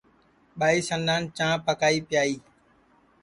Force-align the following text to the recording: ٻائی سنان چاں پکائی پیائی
ٻائی 0.59 0.79
سنان 0.89 1.21
چاں 1.37 1.53
پکائی 1.65 1.99
پیائی 2.07 2.35